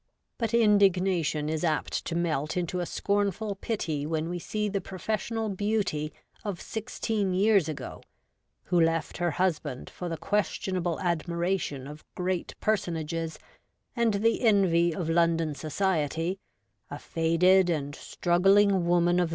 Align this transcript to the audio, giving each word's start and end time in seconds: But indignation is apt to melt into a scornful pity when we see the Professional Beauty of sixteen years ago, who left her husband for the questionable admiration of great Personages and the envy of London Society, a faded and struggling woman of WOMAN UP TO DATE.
But 0.39 0.51
indignation 0.55 1.47
is 1.47 1.63
apt 1.63 2.05
to 2.05 2.15
melt 2.15 2.57
into 2.57 2.79
a 2.79 2.87
scornful 2.87 3.53
pity 3.53 4.03
when 4.07 4.29
we 4.29 4.39
see 4.39 4.67
the 4.67 4.81
Professional 4.81 5.47
Beauty 5.47 6.11
of 6.43 6.59
sixteen 6.59 7.35
years 7.35 7.69
ago, 7.69 8.01
who 8.63 8.81
left 8.81 9.17
her 9.17 9.29
husband 9.29 9.91
for 9.91 10.09
the 10.09 10.17
questionable 10.17 10.99
admiration 11.01 11.85
of 11.85 12.03
great 12.15 12.55
Personages 12.59 13.37
and 13.95 14.15
the 14.15 14.41
envy 14.41 14.91
of 14.91 15.07
London 15.07 15.53
Society, 15.53 16.39
a 16.89 16.97
faded 16.97 17.69
and 17.69 17.93
struggling 17.93 18.87
woman 18.87 18.87
of 18.87 18.87
WOMAN 18.87 19.19
UP 19.19 19.27
TO 19.27 19.29
DATE. 19.29 19.29